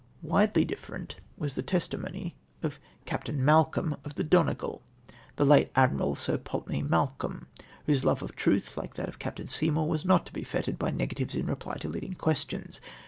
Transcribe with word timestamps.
Widely 0.23 0.65
different 0.65 1.17
was 1.37 1.53
the 1.53 1.61
testimony 1.61 2.33
of 2.63 2.79
Captain 3.05 3.45
Mal 3.45 3.65
colm 3.69 3.95
of 4.03 4.15
the 4.15 4.23
Donegal— 4.23 4.81
the 5.35 5.45
late 5.45 5.69
Admiral 5.75 6.15
Su^ 6.15 6.43
Pulteney 6.43 6.81
Malcolm— 6.81 7.45
whose 7.85 8.03
love 8.03 8.23
of 8.23 8.35
truth, 8.35 8.73
hke 8.75 8.95
that 8.95 9.09
of 9.09 9.19
Captain 9.19 9.45
Seymom\ 9.45 9.87
was 9.87 10.03
not 10.03 10.25
to 10.25 10.33
be 10.33 10.43
fettered 10.43 10.79
by 10.79 10.89
negatives 10.89 11.35
in 11.35 11.45
reply 11.45 11.75
to 11.75 11.87
leading 11.87 12.13
questions. 12.15 12.81